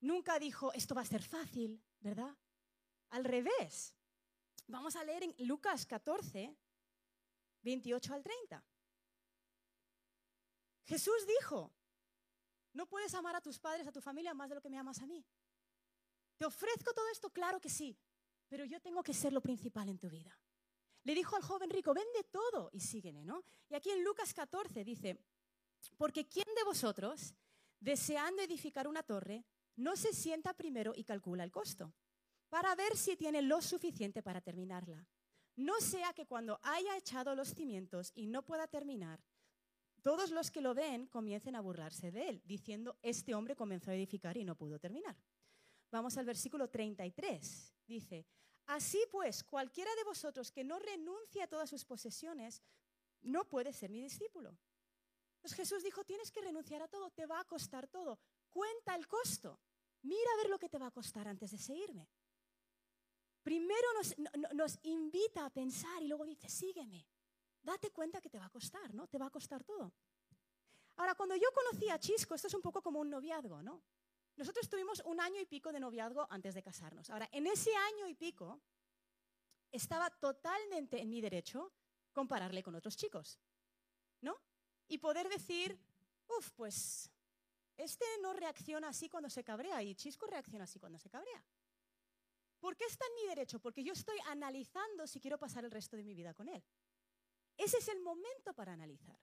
[0.00, 2.36] Nunca dijo, esto va a ser fácil, ¿verdad?
[3.10, 3.94] Al revés.
[4.66, 6.56] Vamos a leer en Lucas 14,
[7.62, 8.64] 28 al 30.
[10.86, 11.72] Jesús dijo,
[12.72, 15.00] no puedes amar a tus padres, a tu familia más de lo que me amas
[15.00, 15.24] a mí.
[16.36, 17.30] ¿Te ofrezco todo esto?
[17.30, 17.98] Claro que sí,
[18.48, 20.38] pero yo tengo que ser lo principal en tu vida.
[21.04, 23.44] Le dijo al joven rico, vende todo y sígueme, ¿no?
[23.68, 25.18] Y aquí en Lucas 14 dice,
[25.96, 27.34] porque ¿quién de vosotros,
[27.78, 29.44] deseando edificar una torre,
[29.76, 31.94] no se sienta primero y calcula el costo?
[32.50, 35.06] para ver si tiene lo suficiente para terminarla.
[35.56, 39.20] No sea que cuando haya echado los cimientos y no pueda terminar,
[40.02, 43.94] todos los que lo ven comiencen a burlarse de él, diciendo, este hombre comenzó a
[43.94, 45.16] edificar y no pudo terminar.
[45.90, 47.74] Vamos al versículo 33.
[47.86, 48.26] Dice,
[48.66, 52.62] así pues, cualquiera de vosotros que no renuncie a todas sus posesiones,
[53.22, 54.56] no puede ser mi discípulo.
[55.36, 58.18] Entonces Jesús dijo, tienes que renunciar a todo, te va a costar todo.
[58.50, 59.58] Cuenta el costo.
[60.02, 62.08] Mira a ver lo que te va a costar antes de seguirme.
[63.42, 63.88] Primero
[64.52, 67.06] nos, invita a pensar y luego dice, sígueme.
[67.62, 69.06] Date cuenta que te va a costar, ¿no?
[69.06, 69.92] Te va a costar todo.
[70.96, 73.82] Ahora, cuando yo conocí a Chisco, esto es un poco como un noviazgo, ¿no?
[74.36, 77.10] Nosotros tuvimos un año y pico de noviazgo antes de casarnos.
[77.10, 78.60] Ahora, en ese año y pico,
[79.72, 81.72] estaba totalmente en mi derecho
[82.12, 83.38] compararle con otros chicos,
[84.20, 84.36] ¿no?
[84.88, 85.78] Y poder decir,
[86.28, 87.10] uff, pues
[87.76, 91.42] este no reacciona así cuando se cabrea y Chisco reacciona así cuando se cabrea.
[92.58, 93.58] ¿Por qué está en mi derecho?
[93.58, 96.62] Porque yo estoy analizando si quiero pasar el resto de mi vida con él.
[97.60, 99.20] Ese es el momento para analizar.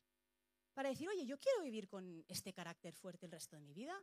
[0.75, 3.99] Para decir, oye, yo quiero vivir con este carácter fuerte el resto de mi vida.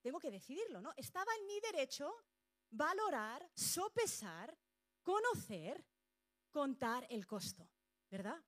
[0.00, 0.94] Tengo que decidirlo, ¿no?
[0.96, 2.10] Estaba en mi derecho
[2.70, 4.56] valorar, sopesar,
[5.02, 5.84] conocer,
[6.50, 7.68] contar el costo,
[8.10, 8.42] ¿verdad?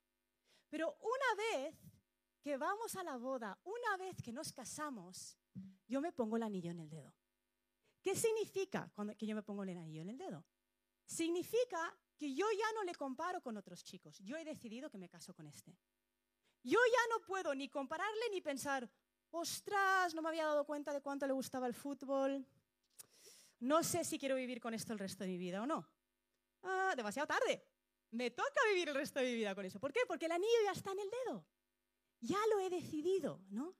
[0.70, 1.76] Pero una vez
[2.40, 5.36] que vamos a la boda, una vez que nos casamos,
[5.86, 7.14] yo me pongo el anillo en el dedo.
[8.00, 10.46] ¿Qué significa cuando, que yo me pongo el anillo en el dedo?
[11.04, 14.18] Significa que yo ya no le comparo con otros chicos.
[14.18, 15.78] Yo he decidido que me caso con este.
[16.62, 18.90] Yo ya no puedo ni compararle ni pensar,
[19.30, 22.44] ostras, no me había dado cuenta de cuánto le gustaba el fútbol.
[23.60, 25.88] No sé si quiero vivir con esto el resto de mi vida o no.
[26.62, 27.64] Ah, demasiado tarde.
[28.10, 29.78] Me toca vivir el resto de mi vida con eso.
[29.78, 30.00] ¿Por qué?
[30.06, 31.46] Porque el anillo ya está en el dedo.
[32.20, 33.76] Ya lo he decidido, ¿no?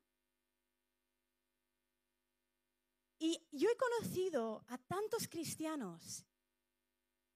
[3.18, 6.27] Y yo he conocido a tantos cristianos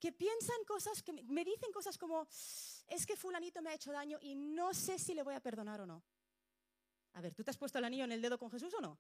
[0.03, 2.27] que piensan cosas, que me dicen cosas como,
[2.89, 5.81] es que fulanito me ha hecho daño y no sé si le voy a perdonar
[5.81, 6.03] o no.
[7.13, 8.99] A ver, ¿tú te has puesto el anillo en el dedo con Jesús o no?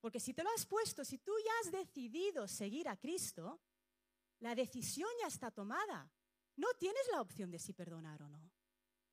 [0.00, 3.60] Porque si te lo has puesto, si tú ya has decidido seguir a Cristo,
[4.38, 6.10] la decisión ya está tomada.
[6.56, 8.50] No tienes la opción de si perdonar o no.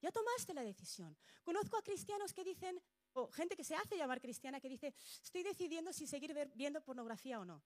[0.01, 1.17] Ya tomaste la decisión.
[1.43, 5.43] Conozco a cristianos que dicen, o gente que se hace llamar cristiana que dice, estoy
[5.43, 7.61] decidiendo si seguir viendo pornografía o no.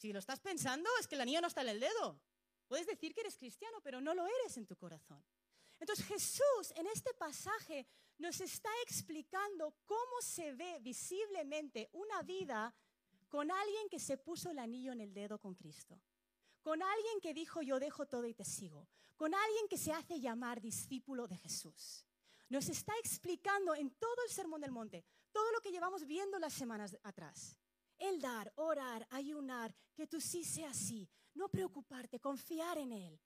[0.00, 2.18] Si lo estás pensando, es que el anillo no está en el dedo.
[2.68, 5.22] Puedes decir que eres cristiano, pero no lo eres en tu corazón.
[5.78, 7.86] Entonces Jesús en este pasaje
[8.16, 12.74] nos está explicando cómo se ve visiblemente una vida
[13.28, 16.00] con alguien que se puso el anillo en el dedo con Cristo,
[16.62, 20.18] con alguien que dijo yo dejo todo y te sigo, con alguien que se hace
[20.18, 22.06] llamar discípulo de Jesús
[22.50, 26.52] nos está explicando en todo el Sermón del Monte, todo lo que llevamos viendo las
[26.52, 27.59] semanas atrás.
[28.00, 33.20] El dar, orar, ayunar, que tú sí seas así, no preocuparte, confiar en Él.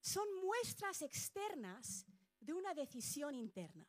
[0.00, 2.06] Son muestras externas
[2.40, 3.86] de una decisión interna.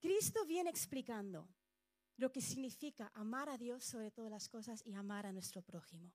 [0.00, 1.46] Cristo viene explicando
[2.16, 6.14] lo que significa amar a Dios sobre todas las cosas y amar a nuestro prójimo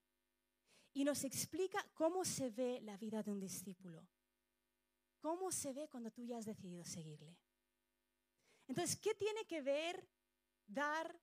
[0.94, 4.08] y nos explica cómo se ve la vida de un discípulo.
[5.24, 7.38] Cómo se ve cuando tú ya has decidido seguirle.
[8.68, 10.06] Entonces, ¿qué tiene que ver
[10.68, 11.18] dar,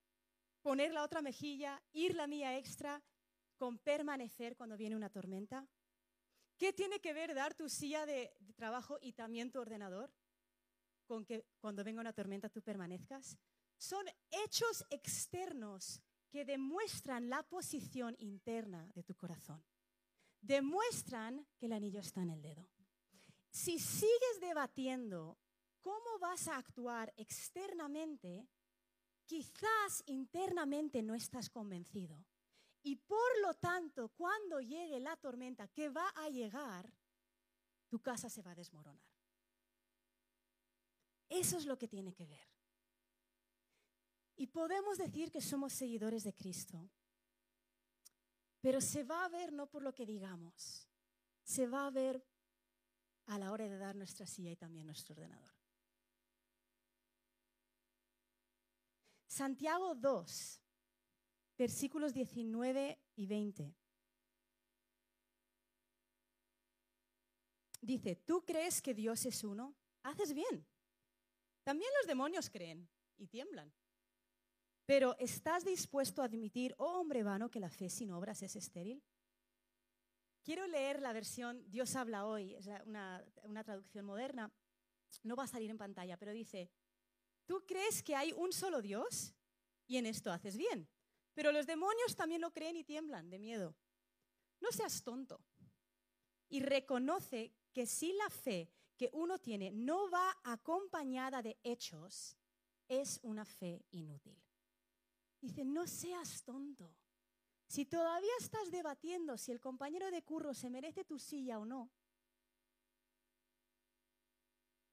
[0.62, 3.04] poner la otra mejilla, ir la mía extra
[3.58, 5.68] con permanecer cuando viene una tormenta?
[6.56, 10.10] ¿Qué tiene que ver dar tu silla de, trabajo y también tu ordenador
[11.04, 13.36] con que cuando venga una tormenta tú permanezcas?
[13.76, 19.62] Son hechos externos que demuestran la posición interna de tu corazón.
[20.40, 22.66] Demuestran que el anillo está en el dedo.
[23.50, 25.38] Si sigues debatiendo
[25.80, 28.48] cómo vas a actuar externamente,
[29.26, 32.24] quizás internamente no estás convencido.
[32.82, 36.92] Y por lo tanto, cuando llegue la tormenta que va a llegar,
[37.88, 39.10] tu casa se va a desmoronar.
[41.28, 42.48] Eso es lo que tiene que ver.
[44.36, 46.90] Y podemos decir que somos seguidores de Cristo.
[48.60, 50.88] Pero se va a ver no por lo que digamos,
[51.42, 52.24] se va a ver
[53.26, 55.54] a la hora de dar nuestra silla y también nuestro ordenador.
[59.26, 60.62] Santiago 2,
[61.56, 63.74] versículos 19 y 20.
[67.80, 69.74] Dice, ¿tú crees que Dios es uno?
[70.02, 70.66] Haces bien.
[71.64, 73.72] También los demonios creen y tiemblan.
[74.84, 79.02] Pero ¿estás dispuesto a admitir, oh hombre vano, que la fe sin obras es estéril?
[80.42, 84.50] Quiero leer la versión Dios habla hoy, es una, una traducción moderna.
[85.22, 86.70] No va a salir en pantalla, pero dice,
[87.46, 89.34] ¿tú crees que hay un solo Dios?
[89.86, 90.88] Y en esto haces bien.
[91.34, 93.76] Pero los demonios también lo creen y tiemblan de miedo.
[94.60, 95.40] No seas tonto.
[96.48, 102.36] Y reconoce que si la fe que uno tiene no va acompañada de hechos,
[102.88, 104.36] es una fe inútil.
[105.40, 106.94] Dice, no seas tonto.
[107.70, 111.88] Si todavía estás debatiendo si el compañero de curro se merece tu silla o no,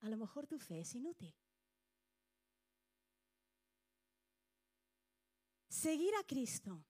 [0.01, 1.33] a lo mejor tu fe es inútil.
[5.67, 6.85] Seguir a Cristo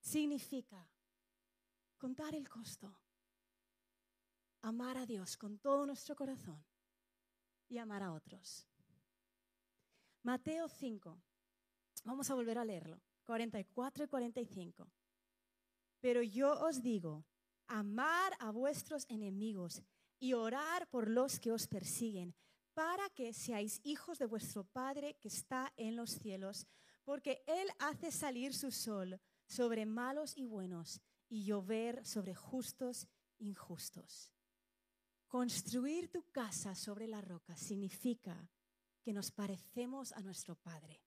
[0.00, 0.90] significa
[1.96, 2.92] contar el costo,
[4.62, 6.60] amar a Dios con todo nuestro corazón
[7.68, 8.66] y amar a otros.
[10.24, 11.22] Mateo 5,
[12.04, 13.00] Vamos a volver a leerlo.
[13.24, 14.90] 44 y 45.
[16.00, 17.24] Pero yo os digo,
[17.66, 19.82] amar a vuestros enemigos
[20.18, 22.34] y orar por los que os persiguen,
[22.74, 26.66] para que seáis hijos de vuestro Padre que está en los cielos,
[27.04, 33.08] porque Él hace salir su sol sobre malos y buenos y llover sobre justos
[33.38, 34.32] e injustos.
[35.26, 38.50] Construir tu casa sobre la roca significa
[39.02, 41.00] que nos parecemos a nuestro Padre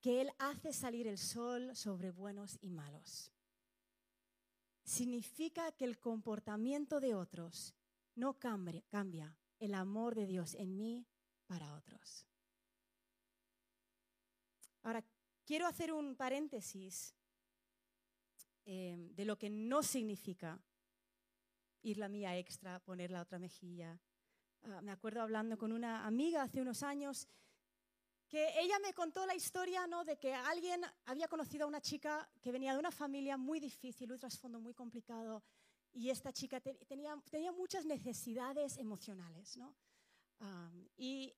[0.00, 3.32] que Él hace salir el sol sobre buenos y malos.
[4.84, 7.74] Significa que el comportamiento de otros
[8.14, 11.06] no cambia, el amor de Dios en mí
[11.46, 12.26] para otros.
[14.82, 15.04] Ahora,
[15.44, 17.14] quiero hacer un paréntesis
[18.64, 20.60] eh, de lo que no significa
[21.82, 23.98] ir la mía extra, poner la otra mejilla.
[24.62, 27.28] Ah, me acuerdo hablando con una amiga hace unos años
[28.28, 30.04] que ella me contó la historia ¿no?
[30.04, 34.12] de que alguien había conocido a una chica que venía de una familia muy difícil,
[34.12, 35.42] un trasfondo muy complicado,
[35.94, 37.16] y esta chica tenía,
[37.52, 39.56] muchas necesidades emocionales.
[39.56, 39.74] ¿no?
[40.96, 41.34] y,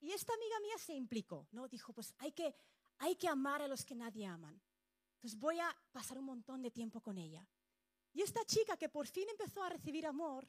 [0.00, 1.66] esta amiga mía se implicó, ¿no?
[1.66, 2.54] dijo, pues hay que,
[2.98, 4.60] hay que amar a los que nadie aman.
[5.14, 7.44] Entonces voy a pasar un montón de tiempo con ella.
[8.12, 10.46] Y esta chica que por fin empezó a recibir amor,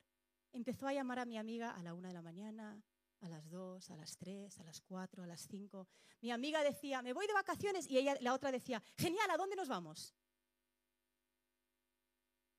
[0.52, 2.84] empezó a llamar a mi amiga a la una de la mañana,
[3.22, 5.88] a las dos, a las tres, a las cuatro, a las cinco.
[6.22, 9.56] Mi amiga decía, me voy de vacaciones y ella, la otra decía, genial, ¿a dónde
[9.56, 10.14] nos vamos?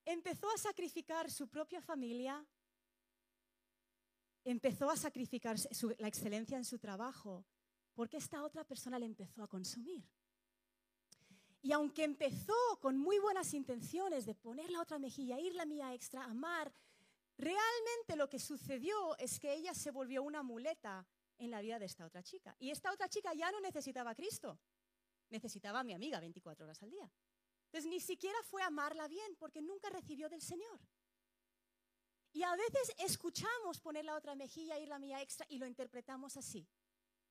[0.05, 2.44] Empezó a sacrificar su propia familia,
[4.44, 5.57] empezó a sacrificar
[5.99, 7.44] la excelencia en su trabajo,
[7.94, 10.03] porque esta otra persona le empezó a consumir.
[11.61, 15.92] Y aunque empezó con muy buenas intenciones de poner la otra mejilla, ir la mía
[15.92, 16.73] extra, amar,
[17.38, 21.07] Realmente lo que sucedió es que ella se volvió una muleta
[21.38, 22.57] en la vida de esta otra chica.
[22.59, 24.59] Y esta otra chica ya no necesitaba a Cristo,
[25.31, 27.09] necesitaba a mi amiga 24 horas al día.
[27.66, 30.81] Entonces ni siquiera fue amarla bien porque nunca recibió del Señor.
[32.33, 36.37] Y a veces escuchamos poner la otra mejilla, ir la mía extra y lo interpretamos
[36.37, 36.66] así.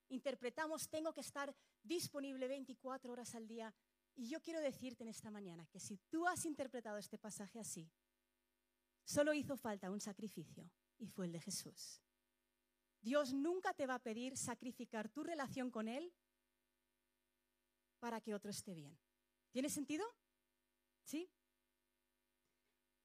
[0.10, 3.74] Interpretamos, tengo que estar disponible 24 horas al día.
[4.16, 7.92] Y yo quiero decirte en esta mañana que si tú has interpretado este pasaje así,
[9.08, 12.02] Solo hizo falta un sacrificio y fue el de Jesús.
[13.00, 16.14] Dios nunca te va a pedir sacrificar tu relación con Él
[18.00, 19.00] para que otro esté bien.
[19.52, 20.06] ¿Tiene sentido?
[21.04, 21.32] ¿Sí?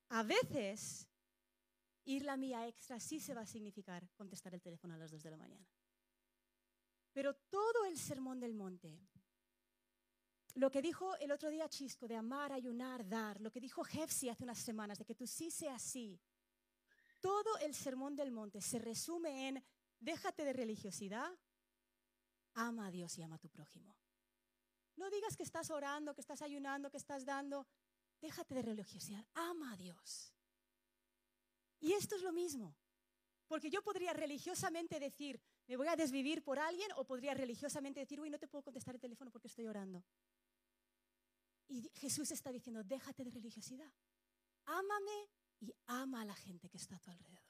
[0.09, 1.09] A veces
[2.05, 5.23] ir la mía extra sí se va a significar contestar el teléfono a las dos
[5.23, 5.65] de la mañana.
[7.13, 8.99] Pero todo el sermón del monte
[10.55, 14.29] lo que dijo el otro día Chisco de amar, ayunar, dar, lo que dijo Jefsi
[14.29, 16.21] hace unas semanas de que tú sí seas así,
[17.21, 19.65] todo el sermón del monte se resume en
[20.01, 21.31] déjate de religiosidad,
[22.55, 23.97] ama a Dios y ama a tu prójimo.
[24.97, 27.67] No digas que estás orando, que estás ayunando, que estás dando,
[28.21, 30.35] déjate de religiosidad, ama a Dios.
[31.81, 32.77] Y esto es lo mismo,
[33.47, 38.21] porque yo podría religiosamente decir, me voy a desvivir por alguien, o podría religiosamente decir,
[38.21, 40.05] uy, no te puedo contestar el teléfono porque estoy orando.
[41.69, 43.91] Y Jesús está diciendo, déjate de religiosidad.
[44.65, 47.43] Ámame y ama a la gente que está a tu alrededor.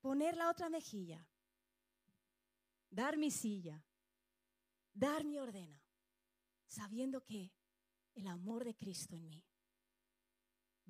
[0.00, 1.24] Poner la otra mejilla,
[2.90, 3.84] dar mi silla,
[4.92, 5.80] dar mi ordena,
[6.66, 7.52] sabiendo que
[8.14, 9.44] el amor de Cristo en mí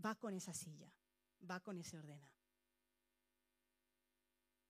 [0.03, 0.93] va con esa silla,
[1.49, 2.33] va con ese ordena.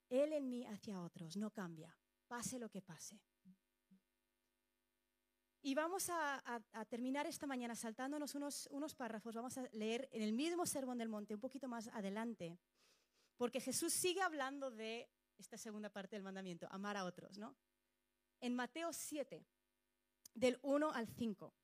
[0.08, 3.20] Él en mí hacia otros no cambia, pase lo que pase.
[5.64, 6.42] Y vamos a,
[6.88, 9.36] terminar esta mañana saltándonos unos, unos párrafos.
[9.36, 12.58] Vamos a leer en el mismo Sermón del Monte, un poquito más adelante,
[13.36, 17.54] porque Jesús sigue hablando de esta segunda parte del mandamiento, amar a otros, ¿no?
[18.40, 19.46] En Mateo 7,
[20.34, 21.54] del 1 al 5.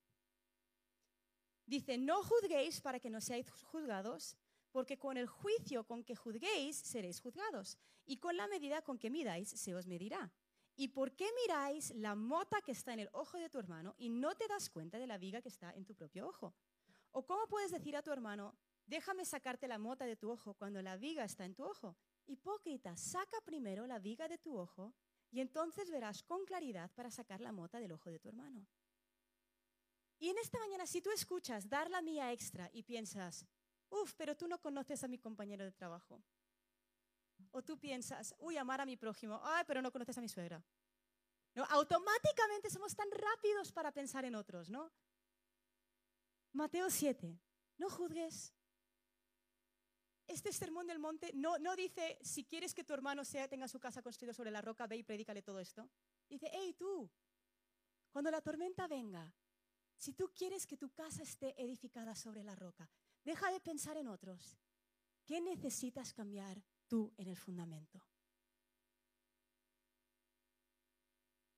[1.67, 4.37] Dice, no juzguéis para que no seáis juzgados,
[4.71, 9.11] porque con el juicio con que juzguéis seréis juzgados, y con la medida con que
[9.11, 10.33] midáis se os medirá.
[10.81, 14.09] ¿Y por qué miráis la mota que está en el ojo de tu hermano y
[14.09, 16.55] no te das cuenta de la viga que está en tu propio ojo?
[17.11, 18.55] ¿O cómo puedes decir a tu hermano,
[18.87, 21.97] déjame sacarte la mota de tu ojo cuando la viga está en tu ojo?
[22.27, 24.95] Hipócrita, saca primero la viga de tu ojo
[25.33, 28.65] y entonces verás con claridad para sacar la mota del ojo de tu hermano.
[30.21, 33.49] Y en esta mañana, si tú escuchas dar la mía extra y piensas,
[33.91, 36.23] uff, pero tú no conoces a mi compañero de trabajo,
[37.51, 40.63] o tú piensas, uy, amar a mi prójimo, ay, pero no conoces a mi suegra.
[41.55, 41.65] ¿No?
[41.65, 44.93] Automáticamente somos tan rápidos para pensar en otros, ¿no?
[46.53, 47.39] Mateo 7,
[47.79, 48.55] no juzgues.
[50.27, 53.81] Este sermón del monte no, no dice, si quieres que tu hermano sea, tenga su
[53.81, 55.89] casa construida sobre la roca, ve y predícale todo esto.
[56.29, 57.11] Dice, hey tú,
[58.11, 59.35] cuando la tormenta venga,
[59.97, 62.89] si tú quieres que tu casa esté edificada sobre la roca,
[63.25, 64.59] deja de pensar en otros.
[65.25, 68.03] ¿Qué necesitas cambiar tú en el fundamento.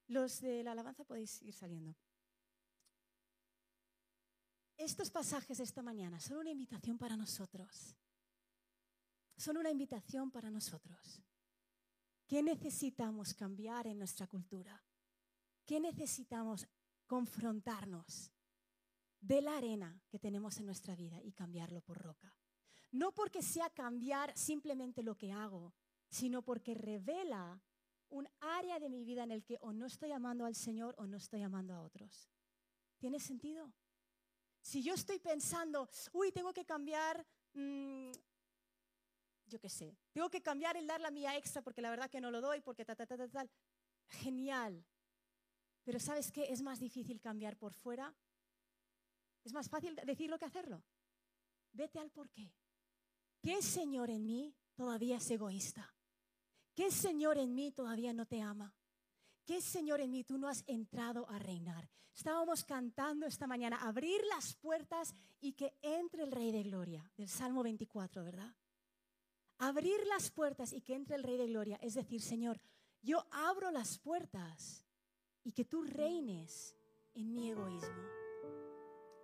[0.08, 1.96] Los de la alabanza podéis ir saliendo.
[4.76, 7.94] Estos pasajes esta mañana son una invitación para nosotros.
[9.36, 11.22] Son una invitación para nosotros.
[12.26, 14.82] ¿Qué necesitamos cambiar en nuestra cultura?
[15.64, 16.66] ¿Qué necesitamos
[17.06, 18.32] confrontarnos
[19.20, 22.39] de la arena que tenemos en nuestra vida y cambiarlo por roca?
[22.92, 25.72] No porque sea cambiar simplemente lo que hago,
[26.08, 27.62] sino porque revela
[28.08, 31.06] un área de mi vida en el que o no estoy amando al Señor o
[31.06, 32.28] no estoy amando a otros.
[32.98, 33.72] ¿Tiene sentido?
[34.60, 37.24] Si yo estoy pensando, uy, tengo que cambiar,
[37.54, 38.10] mm,
[39.46, 42.20] yo qué sé, tengo que cambiar el dar la mía extra porque la verdad que
[42.20, 43.50] no lo doy, porque tal, tal, tal, tal.
[44.08, 44.84] Genial.
[45.84, 46.52] Pero ¿sabes qué?
[46.52, 48.14] Es más difícil cambiar por fuera.
[49.44, 50.82] Es más fácil decirlo que hacerlo.
[51.72, 52.52] Vete al porqué.
[53.42, 55.94] ¿Qué Señor en mí todavía es egoísta?
[56.74, 58.74] ¿Qué Señor en mí todavía no te ama?
[59.46, 61.88] ¿Qué Señor en mí tú no has entrado a reinar?
[62.14, 67.28] Estábamos cantando esta mañana, abrir las puertas y que entre el Rey de Gloria, del
[67.28, 68.54] Salmo 24, ¿verdad?
[69.58, 72.60] Abrir las puertas y que entre el Rey de Gloria, es decir, Señor,
[73.02, 74.84] yo abro las puertas
[75.42, 76.76] y que tú reines
[77.14, 78.02] en mi egoísmo,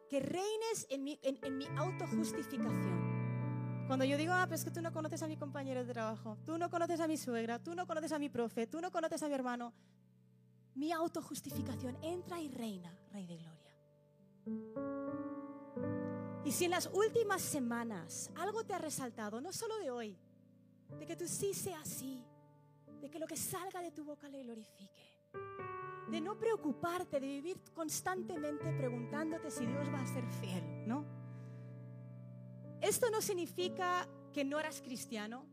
[0.08, 2.95] que reines en mi, en, mi autojustificación.
[3.86, 6.36] Cuando yo digo, ah, pero es que tú no conoces a mi compañero de trabajo,
[6.44, 9.22] tú no conoces a mi suegra, tú no conoces a mi profe, tú no conoces
[9.22, 9.72] a mi hermano,
[10.74, 13.76] mi autojustificación entra y reina, Rey de Gloria.
[16.44, 20.18] Y si en las últimas semanas algo te ha resaltado, no solo de hoy,
[20.98, 22.24] de que tú sí seas así,
[23.00, 25.16] de que lo que salga de tu boca le glorifique,
[26.10, 31.04] de no preocuparte, de vivir constantemente preguntándote si Dios va a ser fiel, ¿no?
[32.86, 35.44] Esto no significa que no eras cristiano.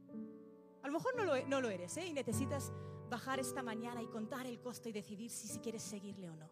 [0.84, 2.05] A lo mejor no lo, no lo eres, ¿eh?
[2.05, 2.71] Y necesitas
[3.09, 6.47] bajar esta mañana y contar el costo y decidir si, si quieres seguirle o no.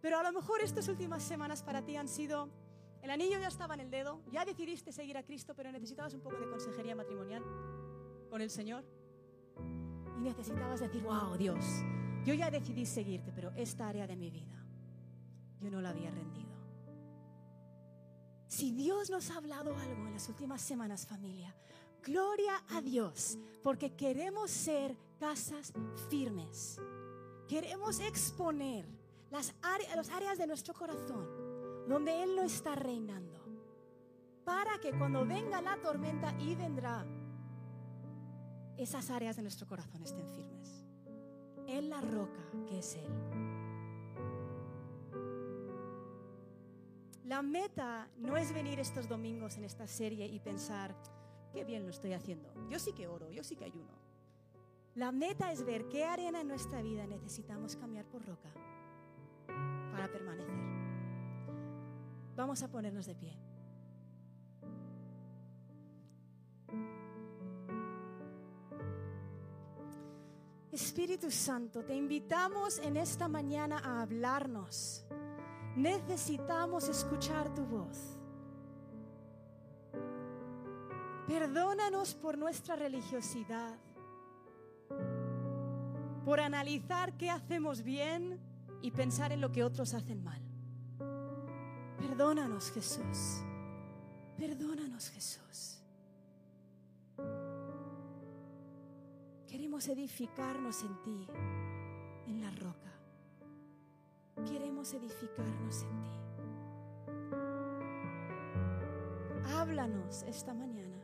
[0.00, 2.48] Pero a lo mejor estas últimas semanas para ti han sido,
[3.02, 6.20] el anillo ya estaba en el dedo, ya decidiste seguir a Cristo, pero necesitabas un
[6.20, 7.42] poco de consejería matrimonial
[8.30, 8.84] con el Señor.
[10.16, 11.64] Y necesitabas decir, wow, Dios,
[12.24, 14.64] yo ya decidí seguirte, pero esta área de mi vida,
[15.60, 16.55] yo no la había rendido.
[18.48, 21.54] Si Dios nos ha hablado algo en las últimas semanas, familia,
[22.02, 25.72] gloria a Dios, porque queremos ser casas
[26.08, 26.80] firmes.
[27.48, 28.86] Queremos exponer
[29.30, 31.26] las áreas, de nuestro corazón
[31.88, 33.40] donde Él no está reinando,
[34.44, 37.04] para que cuando venga la tormenta y vendrá,
[38.76, 40.84] esas áreas de nuestro corazón estén firmes.
[41.66, 43.65] En la roca que es Él.
[47.26, 50.94] La meta no es venir estos domingos en esta serie y pensar,
[51.52, 52.48] qué bien lo estoy haciendo.
[52.70, 53.90] Yo sí que oro, yo sí que ayuno.
[54.94, 58.48] La meta es ver qué arena en nuestra vida necesitamos cambiar por roca
[59.90, 60.54] para permanecer.
[62.36, 63.36] Vamos a ponernos de pie.
[70.70, 75.06] Espíritu Santo, te invitamos en esta mañana a hablarnos.
[75.76, 78.16] Necesitamos escuchar tu voz.
[81.26, 83.76] Perdónanos por nuestra religiosidad,
[86.24, 88.40] por analizar qué hacemos bien
[88.80, 90.40] y pensar en lo que otros hacen mal.
[91.98, 93.42] Perdónanos Jesús,
[94.38, 95.82] perdónanos Jesús.
[99.46, 101.26] Queremos edificarnos en ti,
[102.28, 102.95] en la roca.
[104.94, 106.10] Edificarnos en ti.
[109.52, 110.96] Háblanos esta mañana.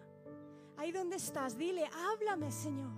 [0.77, 2.93] Ahí donde estás, dile, háblame Señor.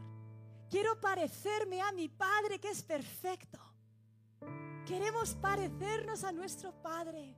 [0.71, 3.59] Quiero parecerme a mi Padre que es perfecto.
[4.87, 7.35] Queremos parecernos a nuestro Padre.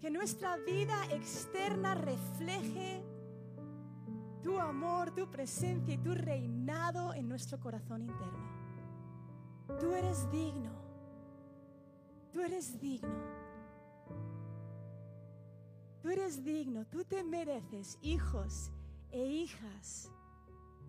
[0.00, 3.02] Que nuestra vida externa refleje
[4.42, 8.63] tu amor, tu presencia y tu reinado en nuestro corazón interno.
[9.66, 10.70] Tú eres digno.
[12.32, 13.44] Tú eres digno.
[16.04, 18.70] Tú eres digno, tú te mereces hijos
[19.10, 20.10] e hijas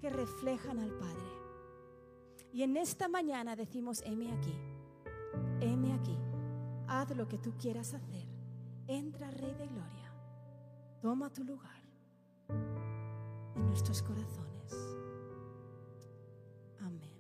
[0.02, 1.46] que reflejan al Padre.
[2.52, 4.54] Y en esta mañana decimos, heme aquí,
[5.62, 6.18] heme aquí,
[6.88, 8.28] haz lo que tú quieras hacer,
[8.88, 10.12] entra Rey de Gloria,
[11.02, 11.82] toma tu lugar
[13.56, 14.74] en nuestros corazones.
[16.82, 17.15] Amén.